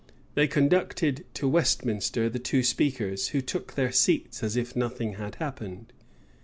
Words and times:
They 0.33 0.47
conducted 0.47 1.25
to 1.35 1.47
Westminster 1.47 2.27
the 2.27 2.39
two 2.39 2.63
speakers, 2.63 3.27
who 3.27 3.41
took 3.41 3.75
their 3.75 3.91
seats 3.91 4.41
as 4.41 4.55
if 4.57 4.75
nothing 4.75 5.13
had 5.13 5.35
happened. 5.35 5.93